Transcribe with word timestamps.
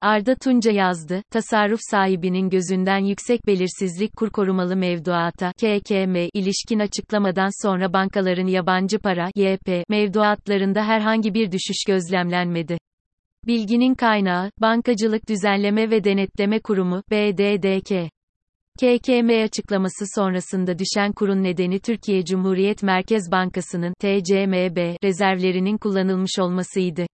Arda 0.00 0.34
Tunca 0.34 0.70
yazdı, 0.70 1.22
tasarruf 1.30 1.80
sahibinin 1.90 2.50
gözünden 2.50 2.98
yüksek 2.98 3.46
belirsizlik 3.46 4.16
kur 4.16 4.30
korumalı 4.30 4.76
mevduata, 4.76 5.52
KKM, 5.52 6.16
ilişkin 6.34 6.78
açıklamadan 6.78 7.66
sonra 7.66 7.92
bankaların 7.92 8.46
yabancı 8.46 8.98
para, 8.98 9.30
YP, 9.36 9.88
mevduatlarında 9.88 10.84
herhangi 10.84 11.34
bir 11.34 11.52
düşüş 11.52 11.84
gözlemlenmedi. 11.86 12.78
Bilginin 13.46 13.94
kaynağı, 13.94 14.50
Bankacılık 14.60 15.28
Düzenleme 15.28 15.90
ve 15.90 16.04
Denetleme 16.04 16.60
Kurumu, 16.60 17.02
BDDK. 17.10 18.10
KKM 18.80 19.44
açıklaması 19.44 20.04
sonrasında 20.14 20.78
düşen 20.78 21.12
kurun 21.12 21.42
nedeni 21.42 21.80
Türkiye 21.80 22.24
Cumhuriyet 22.24 22.82
Merkez 22.82 23.30
Bankası'nın 23.32 23.94
TCMB 24.00 25.04
rezervlerinin 25.04 25.78
kullanılmış 25.78 26.38
olmasıydı. 26.38 27.06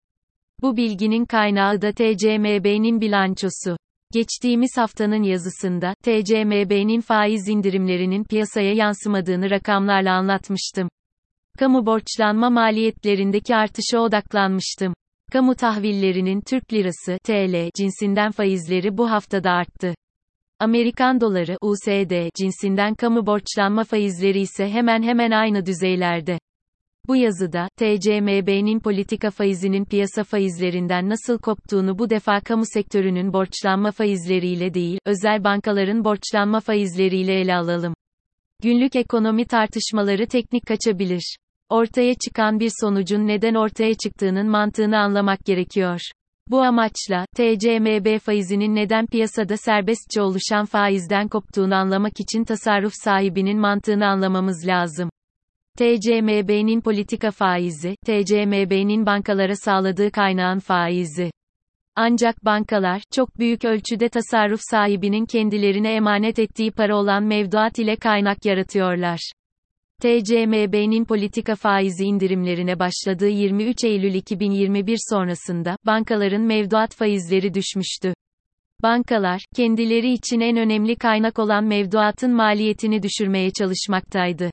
Bu 0.63 0.77
bilginin 0.77 1.25
kaynağı 1.25 1.83
da 1.83 1.93
TCMB'nin 1.93 3.01
bilançosu. 3.01 3.77
Geçtiğimiz 4.13 4.71
haftanın 4.77 5.23
yazısında, 5.23 5.95
TCMB'nin 6.03 7.01
faiz 7.01 7.49
indirimlerinin 7.49 8.25
piyasaya 8.25 8.73
yansımadığını 8.73 9.51
rakamlarla 9.51 10.13
anlatmıştım. 10.13 10.89
Kamu 11.59 11.87
borçlanma 11.87 12.51
maliyetlerindeki 12.51 13.57
artışa 13.57 13.99
odaklanmıştım. 13.99 14.95
Kamu 15.33 15.55
tahvillerinin 15.55 16.41
Türk 16.41 16.73
lirası 16.73 17.19
TL 17.25 17.71
cinsinden 17.77 18.31
faizleri 18.31 18.99
bu 18.99 19.11
haftada 19.11 19.51
arttı. 19.51 19.95
Amerikan 20.61 21.21
doları 21.21 21.57
USD 21.61 22.29
cinsinden 22.35 22.95
kamu 22.95 23.27
borçlanma 23.27 23.85
faizleri 23.85 24.41
ise 24.41 24.69
hemen 24.69 25.03
hemen 25.03 25.31
aynı 25.31 25.67
düzeylerde. 25.67 26.39
Bu 27.09 27.17
yazıda, 27.17 27.69
TCMB'nin 27.77 28.81
politika 28.81 29.31
faizinin 29.31 29.85
piyasa 29.85 30.25
faizlerinden 30.25 31.09
nasıl 31.09 31.39
koptuğunu 31.39 31.99
bu 31.99 32.11
defa 32.11 32.41
kamu 32.41 32.65
sektörünün 32.67 33.33
borçlanma 33.33 33.91
faizleriyle 33.91 34.75
değil, 34.75 34.99
özel 35.07 35.45
bankaların 35.45 36.05
borçlanma 36.05 36.61
faizleriyle 36.61 37.41
ele 37.41 37.55
alalım. 37.55 37.95
Günlük 38.63 38.97
ekonomi 38.97 39.45
tartışmaları 39.45 40.27
teknik 40.27 40.67
kaçabilir. 40.67 41.37
Ortaya 41.69 42.15
çıkan 42.15 42.61
bir 42.61 42.71
sonucun 42.81 43.27
neden 43.27 43.55
ortaya 43.55 43.95
çıktığının 43.95 44.49
mantığını 44.49 44.99
anlamak 44.99 45.45
gerekiyor. 45.45 46.01
Bu 46.49 46.63
amaçla, 46.63 47.27
TCMB 47.37 48.19
faizinin 48.19 48.75
neden 48.75 49.07
piyasada 49.07 49.57
serbestçe 49.57 50.23
oluşan 50.23 50.65
faizden 50.65 51.29
koptuğunu 51.29 51.75
anlamak 51.75 52.21
için 52.21 52.45
tasarruf 52.45 52.93
sahibinin 53.05 53.59
mantığını 53.61 54.07
anlamamız 54.07 54.67
lazım. 54.67 55.11
TCMB'nin 55.79 56.81
politika 56.81 57.31
faizi, 57.31 57.97
TCMB'nin 58.07 59.07
bankalara 59.07 59.57
sağladığı 59.57 60.11
kaynağın 60.11 60.59
faizi. 60.59 61.31
Ancak 61.97 62.45
bankalar, 62.45 63.03
çok 63.11 63.39
büyük 63.39 63.65
ölçüde 63.65 64.09
tasarruf 64.09 64.61
sahibinin 64.71 65.27
kendilerine 65.27 65.95
emanet 65.95 66.39
ettiği 66.39 66.71
para 66.71 66.97
olan 66.97 67.23
mevduat 67.23 67.79
ile 67.79 67.97
kaynak 67.97 68.45
yaratıyorlar. 68.45 69.33
TCMB'nin 70.01 71.05
politika 71.05 71.55
faizi 71.55 72.05
indirimlerine 72.05 72.79
başladığı 72.79 73.29
23 73.29 73.85
Eylül 73.85 74.15
2021 74.15 74.99
sonrasında, 75.11 75.77
bankaların 75.87 76.43
mevduat 76.43 76.95
faizleri 76.95 77.55
düşmüştü. 77.55 78.15
Bankalar, 78.83 79.41
kendileri 79.57 80.13
için 80.13 80.41
en 80.41 80.57
önemli 80.57 80.97
kaynak 80.97 81.39
olan 81.39 81.65
mevduatın 81.65 82.31
maliyetini 82.31 83.03
düşürmeye 83.03 83.51
çalışmaktaydı. 83.59 84.51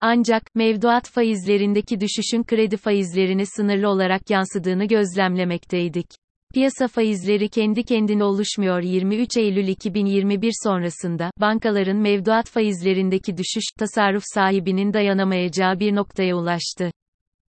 Ancak, 0.00 0.54
mevduat 0.54 1.10
faizlerindeki 1.10 2.00
düşüşün 2.00 2.42
kredi 2.42 2.76
faizlerine 2.76 3.46
sınırlı 3.46 3.88
olarak 3.88 4.30
yansıdığını 4.30 4.84
gözlemlemekteydik. 4.84 6.06
Piyasa 6.54 6.88
faizleri 6.88 7.48
kendi 7.48 7.82
kendine 7.82 8.24
oluşmuyor 8.24 8.82
23 8.82 9.36
Eylül 9.36 9.68
2021 9.68 10.52
sonrasında, 10.64 11.30
bankaların 11.40 11.96
mevduat 11.96 12.50
faizlerindeki 12.50 13.36
düşüş, 13.36 13.64
tasarruf 13.78 14.22
sahibinin 14.26 14.92
dayanamayacağı 14.92 15.80
bir 15.80 15.94
noktaya 15.94 16.36
ulaştı. 16.36 16.90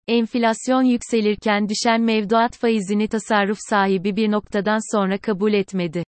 Enflasyon 0.08 0.84
yükselirken 0.84 1.70
düşen 1.70 2.02
mevduat 2.02 2.58
faizini 2.58 3.08
tasarruf 3.08 3.58
sahibi 3.70 4.16
bir 4.16 4.32
noktadan 4.32 4.98
sonra 4.98 5.18
kabul 5.18 5.54
etmedi. 5.54 6.04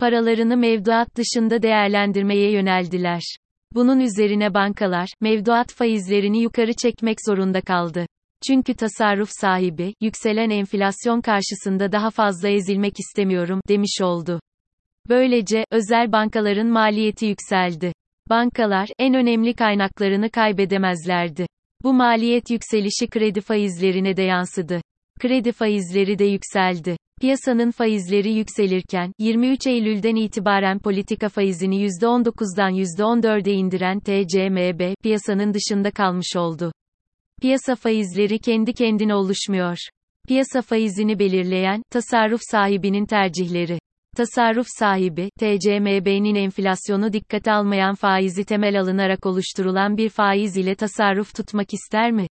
Paralarını 0.00 0.56
mevduat 0.56 1.16
dışında 1.16 1.62
değerlendirmeye 1.62 2.52
yöneldiler. 2.52 3.36
Bunun 3.76 4.00
üzerine 4.00 4.54
bankalar, 4.54 5.08
mevduat 5.20 5.72
faizlerini 5.72 6.42
yukarı 6.42 6.72
çekmek 6.72 7.18
zorunda 7.26 7.60
kaldı. 7.60 8.06
Çünkü 8.46 8.74
tasarruf 8.74 9.30
sahibi, 9.40 9.94
yükselen 10.00 10.50
enflasyon 10.50 11.20
karşısında 11.20 11.92
daha 11.92 12.10
fazla 12.10 12.48
ezilmek 12.48 12.92
istemiyorum, 12.98 13.60
demiş 13.68 13.98
oldu. 14.02 14.40
Böylece, 15.08 15.64
özel 15.70 16.12
bankaların 16.12 16.66
maliyeti 16.66 17.26
yükseldi. 17.26 17.92
Bankalar, 18.30 18.88
en 18.98 19.14
önemli 19.14 19.54
kaynaklarını 19.54 20.30
kaybedemezlerdi. 20.30 21.46
Bu 21.82 21.92
maliyet 21.92 22.50
yükselişi 22.50 23.06
kredi 23.10 23.40
faizlerine 23.40 24.16
de 24.16 24.22
yansıdı. 24.22 24.80
Kredi 25.20 25.52
faizleri 25.52 26.18
de 26.18 26.24
yükseldi. 26.24 26.96
Piyasanın 27.20 27.70
faizleri 27.70 28.32
yükselirken, 28.32 29.12
23 29.18 29.66
Eylül'den 29.66 30.16
itibaren 30.16 30.78
politika 30.78 31.28
faizini 31.28 31.86
%19'dan 31.86 32.74
%14'e 32.74 33.52
indiren 33.52 34.00
TCMB, 34.00 34.94
piyasanın 35.02 35.54
dışında 35.54 35.90
kalmış 35.90 36.36
oldu. 36.36 36.72
Piyasa 37.42 37.74
faizleri 37.74 38.38
kendi 38.38 38.72
kendine 38.72 39.14
oluşmuyor. 39.14 39.76
Piyasa 40.28 40.62
faizini 40.62 41.18
belirleyen, 41.18 41.82
tasarruf 41.90 42.40
sahibinin 42.50 43.06
tercihleri. 43.06 43.78
Tasarruf 44.16 44.66
sahibi, 44.78 45.30
TCMB'nin 45.38 46.34
enflasyonu 46.34 47.12
dikkate 47.12 47.52
almayan 47.52 47.94
faizi 47.94 48.44
temel 48.44 48.80
alınarak 48.80 49.26
oluşturulan 49.26 49.96
bir 49.96 50.08
faiz 50.08 50.56
ile 50.56 50.74
tasarruf 50.74 51.34
tutmak 51.34 51.74
ister 51.74 52.12
mi? 52.12 52.26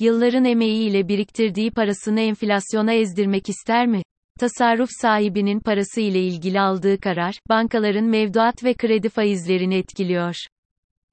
Yılların 0.00 0.44
emeğiyle 0.44 1.08
biriktirdiği 1.08 1.70
parasını 1.70 2.20
enflasyona 2.20 2.92
ezdirmek 2.92 3.48
ister 3.48 3.86
mi? 3.86 4.02
Tasarruf 4.42 4.90
sahibinin 5.00 5.60
parası 5.60 6.00
ile 6.00 6.20
ilgili 6.20 6.60
aldığı 6.60 7.00
karar, 7.00 7.34
bankaların 7.48 8.04
mevduat 8.04 8.64
ve 8.64 8.74
kredi 8.74 9.08
faizlerini 9.08 9.74
etkiliyor. 9.74 10.34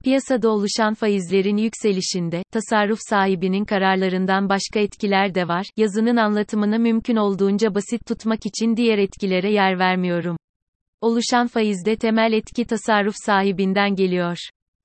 Piyasada 0.03 0.49
oluşan 0.49 0.93
faizlerin 0.93 1.57
yükselişinde, 1.57 2.43
tasarruf 2.51 2.99
sahibinin 3.09 3.65
kararlarından 3.65 4.49
başka 4.49 4.79
etkiler 4.79 5.35
de 5.35 5.47
var, 5.47 5.65
yazının 5.77 6.17
anlatımını 6.17 6.79
mümkün 6.79 7.15
olduğunca 7.15 7.75
basit 7.75 8.05
tutmak 8.07 8.45
için 8.45 8.77
diğer 8.77 8.97
etkilere 8.97 9.51
yer 9.51 9.79
vermiyorum. 9.79 10.37
Oluşan 11.01 11.47
faizde 11.47 11.95
temel 11.95 12.33
etki 12.33 12.65
tasarruf 12.65 13.15
sahibinden 13.25 13.95
geliyor. 13.95 14.37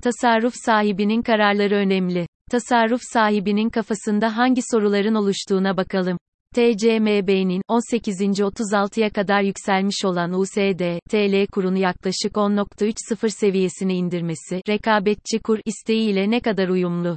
Tasarruf 0.03 0.54
sahibinin 0.56 1.22
kararları 1.22 1.75
önemli. 1.75 2.27
Tasarruf 2.50 3.00
sahibinin 3.12 3.71
kafasında 3.71 4.37
hangi 4.37 4.60
soruların 4.71 5.15
oluştuğuna 5.15 5.77
bakalım. 5.77 6.19
TCMB'nin 6.54 7.62
18.36'ya 7.69 9.10
kadar 9.10 9.42
yükselmiş 9.42 10.04
olan 10.04 10.32
USD 10.32 10.98
TL 11.10 11.47
kurunu 11.53 11.78
yaklaşık 11.78 12.32
10.30 12.32 13.31
seviyesine 13.31 13.94
indirmesi 13.94 14.60
rekabetçi 14.69 15.38
kur 15.38 15.59
isteği 15.65 16.10
ile 16.10 16.31
ne 16.31 16.41
kadar 16.41 16.69
uyumlu? 16.69 17.16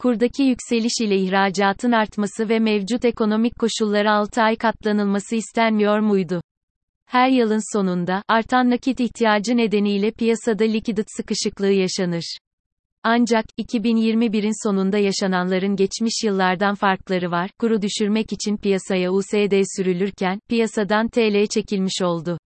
Kurdaki 0.00 0.42
yükseliş 0.42 0.92
ile 1.00 1.16
ihracatın 1.16 1.92
artması 1.92 2.48
ve 2.48 2.58
mevcut 2.58 3.04
ekonomik 3.04 3.58
koşullara 3.58 4.12
6 4.12 4.42
ay 4.42 4.56
katlanılması 4.56 5.36
istenmiyor 5.36 5.98
muydu? 5.98 6.40
Her 7.06 7.28
yılın 7.28 7.76
sonunda 7.76 8.22
artan 8.28 8.70
nakit 8.70 9.00
ihtiyacı 9.00 9.56
nedeniyle 9.56 10.10
piyasada 10.10 10.64
likidit 10.64 11.06
sıkışıklığı 11.16 11.72
yaşanır. 11.72 12.38
Ancak, 13.02 13.44
2021'in 13.58 14.68
sonunda 14.68 14.98
yaşananların 14.98 15.76
geçmiş 15.76 16.24
yıllardan 16.24 16.74
farkları 16.74 17.30
var, 17.30 17.50
kuru 17.58 17.82
düşürmek 17.82 18.32
için 18.32 18.56
piyasaya 18.56 19.12
USD 19.12 19.62
sürülürken, 19.76 20.40
piyasadan 20.48 21.08
TL 21.08 21.46
çekilmiş 21.46 22.02
oldu. 22.02 22.38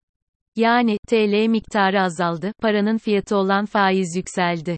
Yani, 0.56 0.96
TL 1.08 1.46
miktarı 1.46 2.00
azaldı, 2.02 2.52
paranın 2.62 2.98
fiyatı 2.98 3.36
olan 3.36 3.64
faiz 3.64 4.16
yükseldi. 4.16 4.76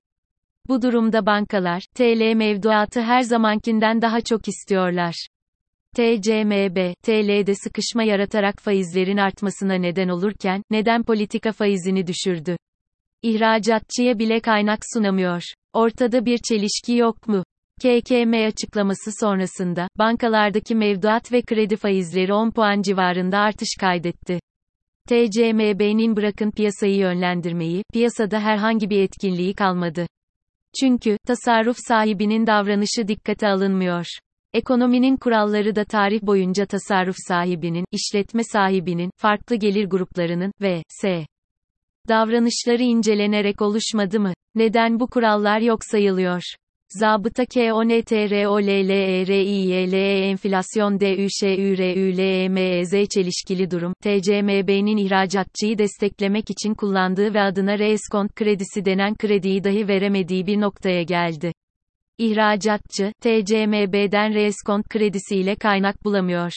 Bu 0.69 0.83
durumda 0.83 1.27
bankalar, 1.27 1.83
TL 1.95 2.35
mevduatı 2.35 3.01
her 3.01 3.21
zamankinden 3.21 4.03
daha 4.03 4.21
çok 4.21 4.49
istiyorlar. 4.49 5.27
TCMB, 5.97 6.95
TL'de 7.03 7.55
sıkışma 7.55 8.03
yaratarak 8.03 8.63
faizlerin 8.63 9.17
artmasına 9.17 9.75
neden 9.75 10.09
olurken, 10.09 10.63
neden 10.71 11.03
politika 11.03 11.53
faizini 11.53 12.07
düşürdü? 12.07 12.57
İhracatçıya 13.23 14.19
bile 14.19 14.41
kaynak 14.41 14.79
sunamıyor. 14.95 15.43
Ortada 15.73 16.27
bir 16.27 16.39
çelişki 16.39 16.93
yok 16.93 17.29
mu? 17.29 17.45
KKM 17.81 18.47
açıklaması 18.47 19.11
sonrasında, 19.21 19.89
bankalardaki 19.99 20.75
mevduat 20.75 21.33
ve 21.33 21.43
kredi 21.43 21.77
faizleri 21.77 22.35
10 22.35 22.51
puan 22.51 22.83
civarında 22.83 23.39
artış 23.39 23.69
kaydetti. 23.81 24.41
TCMB'nin 25.09 26.17
bırakın 26.17 26.51
piyasayı 26.51 26.97
yönlendirmeyi, 26.97 27.83
piyasada 27.93 28.41
herhangi 28.41 28.91
bir 28.91 29.03
etkinliği 29.03 29.55
kalmadı. 29.55 30.07
Çünkü, 30.81 31.17
tasarruf 31.27 31.77
sahibinin 31.89 32.47
davranışı 32.47 33.09
dikkate 33.09 33.49
alınmıyor. 33.49 34.07
Ekonominin 34.53 35.17
kuralları 35.17 35.77
da 35.77 35.85
tarih 35.85 36.23
boyunca 36.23 36.67
tasarruf 36.67 37.17
sahibinin, 37.29 37.85
işletme 37.93 38.45
sahibinin, 38.45 39.11
farklı 39.17 39.57
gelir 39.57 39.85
gruplarının 39.85 40.53
ve 40.61 40.83
s. 40.89 41.27
davranışları 42.09 42.83
incelenerek 42.83 43.63
oluşmadı 43.63 44.21
mı? 44.21 44.33
Neden 44.55 45.01
bu 45.01 45.07
kurallar 45.07 45.61
yok 45.61 45.85
sayılıyor? 45.85 46.43
Zabıta 46.89 47.47
KONTROLLERIYLE 47.47 50.31
enflasyon 50.31 51.01
DÜŞÜRÜLEMEZ 51.01 53.09
çelişkili 53.09 53.71
durum, 53.71 53.93
TCMB'nin 54.03 54.97
ihracatçıyı 54.97 55.79
desteklemek 55.79 56.51
için 56.51 56.75
kullandığı 56.75 57.35
ve 57.35 57.41
adına 57.41 57.79
reeskont 57.79 58.35
kredisi 58.35 58.85
denen 58.85 59.15
krediyi 59.15 59.65
dahi 59.65 59.89
veremediği 59.89 60.47
bir 60.47 60.61
noktaya 60.61 61.03
geldi. 61.03 61.53
İhracatçı, 62.19 63.13
TCMB'den 63.21 64.35
reeskont 64.35 64.89
kredisiyle 64.89 65.55
kaynak 65.55 66.05
bulamıyor. 66.05 66.53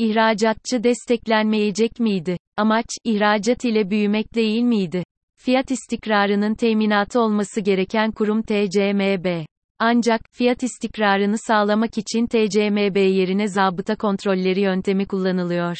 İhracatçı 0.00 0.84
desteklenmeyecek 0.84 2.00
miydi? 2.00 2.36
Amaç, 2.56 2.86
ihracat 3.04 3.64
ile 3.64 3.90
büyümek 3.90 4.34
değil 4.34 4.62
miydi? 4.62 5.04
Fiyat 5.36 5.70
istikrarının 5.70 6.54
teminatı 6.54 7.20
olması 7.20 7.60
gereken 7.60 8.12
kurum 8.12 8.42
TCMB. 8.42 9.44
Ancak, 9.78 10.20
fiyat 10.32 10.62
istikrarını 10.62 11.38
sağlamak 11.38 11.98
için 11.98 12.26
TCMB 12.26 12.96
yerine 12.96 13.48
zabıta 13.48 13.96
kontrolleri 13.96 14.60
yöntemi 14.60 15.06
kullanılıyor. 15.06 15.76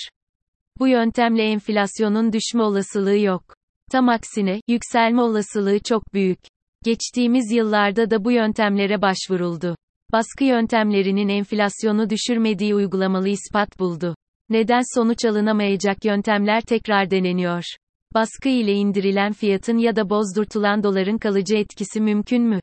Bu 0.78 0.88
yöntemle 0.88 1.43
enflasyonun 1.43 2.32
düşme 2.32 2.62
olasılığı 2.62 3.19
yok. 3.19 3.43
Tam 3.90 4.08
aksine, 4.08 4.61
yükselme 4.69 5.22
olasılığı 5.22 5.78
çok 5.78 6.14
büyük. 6.14 6.40
Geçtiğimiz 6.84 7.52
yıllarda 7.52 8.11
da 8.11 8.25
bu 8.25 8.32
yöntemlere 8.32 9.02
başvuruldu. 9.02 9.76
Baskı 10.12 10.45
yöntemlerinin 10.45 11.29
enflasyonu 11.29 12.11
düşürmediği 12.11 12.75
uygulamalı 12.75 13.29
ispat 13.29 13.79
buldu. 13.79 14.15
Neden 14.49 14.83
sonuç 14.95 15.25
alınamayacak 15.25 16.05
yöntemler 16.05 16.61
tekrar 16.61 17.11
deneniyor? 17.11 17.62
Baskı 18.15 18.49
ile 18.49 18.73
indirilen 18.73 19.33
fiyatın 19.33 19.79
ya 19.79 19.97
da 19.97 20.11
bozdurtulan 20.11 20.83
doların 20.83 21.19
kalıcı 21.19 21.57
etkisi 21.57 22.01
mümkün 22.01 22.43
mü? 22.43 22.61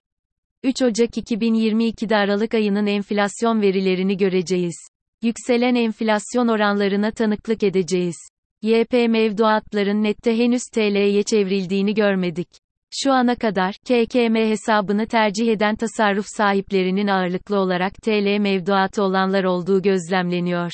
3 0.64 0.82
Ocak 0.82 1.18
2022'de 1.18 2.16
Aralık 2.16 2.54
ayının 2.54 2.88
enflasyon 2.88 3.62
verilerini 3.62 4.18
göreceğiz. 4.18 4.76
Yükselen 5.24 5.76
enflasyon 5.76 6.48
oranlarına 6.48 7.12
tanıklık 7.12 7.64
edeceğiz. 7.64 8.18
YP 8.62 8.94
mevduatların 8.94 10.04
nette 10.04 10.38
henüz 10.38 10.62
TL'ye 10.74 11.24
çevrildiğini 11.24 11.94
görmedik. 11.94 12.48
Şu 12.92 13.12
ana 13.12 13.36
kadar, 13.36 13.74
KKM 13.74 14.36
hesabını 14.36 15.08
tercih 15.08 15.52
eden 15.52 15.76
tasarruf 15.76 16.26
sahiplerinin 16.38 17.08
ağırlıklı 17.08 17.60
olarak 17.60 17.94
TL 17.94 18.38
mevduatı 18.40 19.04
olanlar 19.04 19.44
olduğu 19.44 19.82
gözlemleniyor. 19.82 20.72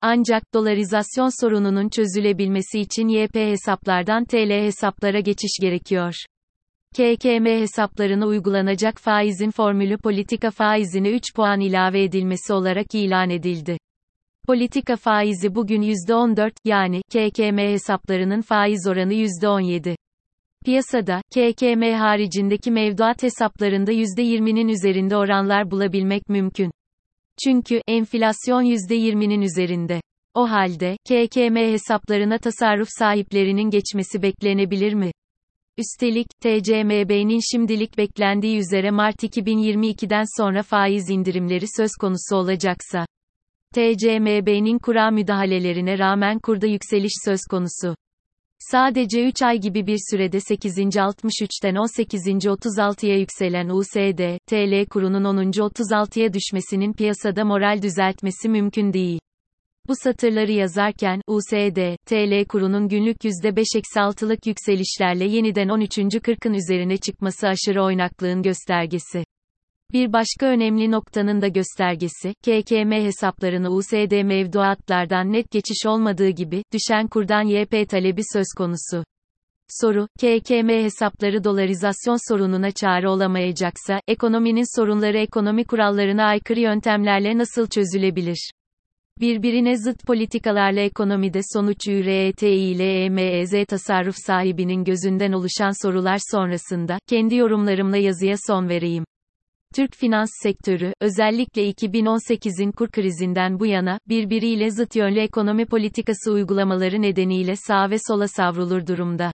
Ancak 0.00 0.54
dolarizasyon 0.54 1.40
sorununun 1.40 1.88
çözülebilmesi 1.88 2.80
için 2.80 3.08
YP 3.08 3.34
hesaplardan 3.34 4.24
TL 4.24 4.50
hesaplara 4.50 5.20
geçiş 5.20 5.58
gerekiyor. 5.60 6.14
KKM 6.94 7.46
hesaplarına 7.46 8.26
uygulanacak 8.26 8.98
faizin 8.98 9.50
formülü 9.50 9.98
politika 9.98 10.50
faizine 10.50 11.10
3 11.10 11.34
puan 11.36 11.60
ilave 11.60 12.02
edilmesi 12.02 12.52
olarak 12.52 12.94
ilan 12.94 13.30
edildi. 13.30 13.78
Politika 14.46 14.96
faizi 14.96 15.54
bugün 15.54 15.82
%14, 15.82 16.52
yani, 16.64 17.02
KKM 17.02 17.58
hesaplarının 17.58 18.40
faiz 18.40 18.86
oranı 18.88 19.14
%17. 19.14 19.96
Piyasada, 20.64 21.22
KKM 21.30 21.82
haricindeki 21.92 22.70
mevduat 22.70 23.22
hesaplarında 23.22 23.92
%20'nin 23.92 24.68
üzerinde 24.68 25.16
oranlar 25.16 25.70
bulabilmek 25.70 26.28
mümkün. 26.28 26.70
Çünkü, 27.44 27.80
enflasyon 27.88 28.62
%20'nin 28.62 29.42
üzerinde. 29.42 30.00
O 30.34 30.50
halde, 30.50 30.96
KKM 31.08 31.56
hesaplarına 31.56 32.38
tasarruf 32.38 32.88
sahiplerinin 32.98 33.70
geçmesi 33.70 34.22
beklenebilir 34.22 34.94
mi? 34.94 35.10
Üstelik, 35.78 36.26
TCMB'nin 36.40 37.40
şimdilik 37.52 37.98
beklendiği 37.98 38.58
üzere 38.58 38.90
Mart 38.90 39.22
2022'den 39.22 40.42
sonra 40.42 40.62
faiz 40.62 41.10
indirimleri 41.10 41.64
söz 41.76 41.90
konusu 42.00 42.36
olacaksa, 42.36 43.06
TCMB'nin 43.74 44.78
kura 44.78 45.10
müdahalelerine 45.10 45.98
rağmen 45.98 46.38
kurda 46.38 46.66
yükseliş 46.66 47.12
söz 47.24 47.40
konusu. 47.50 47.96
Sadece 48.60 49.24
3 49.24 49.42
ay 49.42 49.60
gibi 49.60 49.86
bir 49.86 49.98
sürede 50.10 50.36
8.63'ten 50.36 51.74
18.36'ya 51.74 53.18
yükselen 53.18 53.68
USD, 53.68 54.38
TL 54.46 54.86
kurunun 54.90 55.24
10.36'ya 55.24 56.32
düşmesinin 56.32 56.92
piyasada 56.92 57.44
moral 57.44 57.82
düzeltmesi 57.82 58.48
mümkün 58.48 58.92
değil. 58.92 59.20
Bu 59.88 59.92
satırları 59.96 60.52
yazarken, 60.52 61.20
USD, 61.26 61.96
TL 62.06 62.44
kurunun 62.48 62.88
günlük 62.88 63.16
%5-6'lık 63.16 64.46
yükselişlerle 64.46 65.24
yeniden 65.24 65.68
13.40'ın 65.68 66.54
üzerine 66.54 66.96
çıkması 66.96 67.48
aşırı 67.48 67.82
oynaklığın 67.84 68.42
göstergesi. 68.42 69.24
Bir 69.92 70.12
başka 70.12 70.46
önemli 70.46 70.90
noktanın 70.90 71.40
da 71.40 71.48
göstergesi, 71.48 72.34
KKM 72.34 72.92
hesaplarını 72.92 73.70
USD 73.70 74.22
mevduatlardan 74.22 75.32
net 75.32 75.50
geçiş 75.50 75.86
olmadığı 75.86 76.28
gibi, 76.28 76.62
düşen 76.72 77.08
kurdan 77.08 77.42
YP 77.42 77.88
talebi 77.88 78.22
söz 78.32 78.46
konusu. 78.56 79.04
Soru, 79.68 80.08
KKM 80.20 80.68
hesapları 80.68 81.44
dolarizasyon 81.44 82.32
sorununa 82.32 82.70
çare 82.70 83.08
olamayacaksa, 83.08 84.00
ekonominin 84.08 84.80
sorunları 84.80 85.18
ekonomi 85.18 85.64
kurallarına 85.64 86.24
aykırı 86.24 86.60
yöntemlerle 86.60 87.38
nasıl 87.38 87.66
çözülebilir? 87.66 88.50
Birbirine 89.20 89.76
zıt 89.76 90.06
politikalarla 90.06 90.80
ekonomide 90.80 91.40
sonuç 91.52 91.88
ÜRETİLEMEZ 91.88 93.66
tasarruf 93.68 94.16
sahibinin 94.26 94.84
gözünden 94.84 95.32
oluşan 95.32 95.86
sorular 95.86 96.18
sonrasında, 96.30 96.98
kendi 97.08 97.34
yorumlarımla 97.34 97.96
yazıya 97.96 98.36
son 98.46 98.68
vereyim. 98.68 99.04
Türk 99.74 99.96
finans 99.96 100.30
sektörü, 100.42 100.92
özellikle 101.00 101.70
2018'in 101.70 102.72
kur 102.72 102.88
krizinden 102.88 103.60
bu 103.60 103.66
yana, 103.66 103.98
birbiriyle 104.08 104.70
zıt 104.70 104.96
yönlü 104.96 105.20
ekonomi 105.20 105.66
politikası 105.66 106.32
uygulamaları 106.32 107.02
nedeniyle 107.02 107.56
sağ 107.56 107.90
ve 107.90 107.96
sola 108.08 108.28
savrulur 108.28 108.86
durumda. 108.86 109.32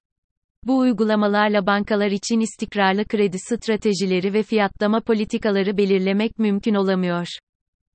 Bu 0.64 0.78
uygulamalarla 0.78 1.66
bankalar 1.66 2.10
için 2.10 2.40
istikrarlı 2.40 3.04
kredi 3.04 3.38
stratejileri 3.38 4.32
ve 4.32 4.42
fiyatlama 4.42 5.00
politikaları 5.00 5.76
belirlemek 5.76 6.38
mümkün 6.38 6.74
olamıyor. 6.74 7.26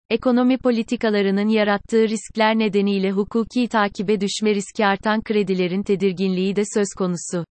Ekonomi 0.09 0.57
politikalarının 0.57 1.47
yarattığı 1.47 2.07
riskler 2.07 2.59
nedeniyle 2.59 3.11
hukuki 3.11 3.67
takibe 3.67 4.21
düşme 4.21 4.55
riski 4.55 4.85
artan 4.85 5.21
kredilerin 5.23 5.83
tedirginliği 5.83 6.55
de 6.55 6.63
söz 6.73 6.87
konusu. 6.97 7.45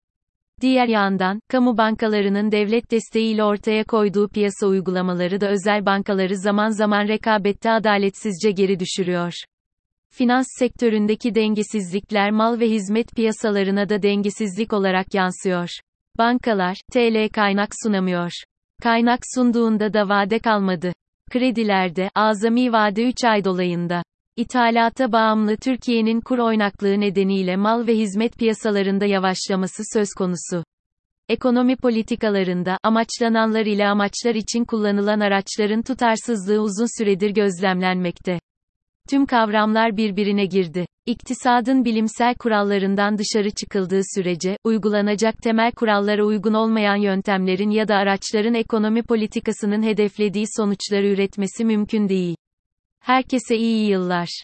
Diğer 0.62 0.88
yandan, 0.88 1.40
kamu 1.48 1.78
bankalarının 1.78 2.52
devlet 2.52 2.92
desteğiyle 2.92 3.44
ortaya 3.44 3.84
koyduğu 3.84 4.28
piyasa 4.28 4.68
uygulamaları 4.68 5.42
da 5.42 5.50
özel 5.50 5.86
bankaları 5.86 6.38
zaman 6.38 6.70
zaman 6.70 7.08
rekabette 7.08 7.72
adaletsizce 7.72 8.52
geri 8.52 8.80
düşürüyor. 8.80 9.34
Finans 10.10 10.48
sektöründeki 10.60 11.36
dengesizlikler 11.36 12.32
mal 12.32 12.60
ve 12.60 12.70
hizmet 12.70 13.16
piyasalarına 13.16 13.90
da 13.90 14.02
dengesizlik 14.02 14.74
olarak 14.74 15.14
yansıyor. 15.14 15.70
Bankalar, 16.18 16.78
TL 16.92 17.30
kaynak 17.34 17.70
sunamıyor. 17.84 18.32
Kaynak 18.82 19.20
sunduğunda 19.36 19.94
da 19.94 20.10
vade 20.10 20.40
kalmadı. 20.40 20.94
Kredilerde, 21.32 22.10
azami 22.16 22.72
vade 22.72 23.04
3 23.04 23.24
ay 23.24 23.44
dolayında. 23.46 24.04
İthalata 24.40 25.12
bağımlı 25.12 25.58
Türkiye'nin 25.58 26.22
kur 26.22 26.38
oynaklığı 26.38 27.00
nedeniyle 27.00 27.56
mal 27.56 27.88
ve 27.88 27.98
hizmet 27.98 28.38
piyasalarında 28.38 29.06
yavaşlaması 29.06 29.84
söz 29.94 30.08
konusu. 30.18 30.64
Ekonomi 31.30 31.76
politikalarında, 31.76 32.78
amaçlananlar 32.84 33.66
ile 33.66 33.88
amaçlar 33.88 34.36
için 34.36 34.66
kullanılan 34.66 35.20
araçların 35.20 35.82
tutarsızlığı 35.82 36.60
uzun 36.60 37.00
süredir 37.00 37.30
gözlemlenmekte. 37.30 38.40
Tüm 39.10 39.26
kavramlar 39.26 39.98
birbirine 39.98 40.46
girdi. 40.46 40.86
İktisadın 41.06 41.86
bilimsel 41.86 42.36
kurallarından 42.36 43.18
dışarı 43.18 43.52
çıkıldığı 43.52 44.02
sürece, 44.16 44.58
uygulanacak 44.64 45.38
temel 45.38 45.72
kurallara 45.72 46.24
uygun 46.24 46.54
olmayan 46.54 46.98
yöntemlerin 46.98 47.70
ya 47.70 47.88
da 47.88 47.96
araçların 47.96 48.54
ekonomi 48.54 49.04
politikasının 49.04 49.84
hedeflediği 49.84 50.46
sonuçları 50.58 51.08
üretmesi 51.08 51.66
mümkün 51.66 52.10
değil. 52.10 52.36
Herkese 53.00 53.56
iyi 53.58 53.90
yıllar. 53.90 54.44